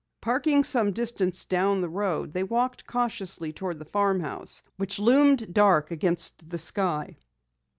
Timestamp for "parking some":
0.19-0.93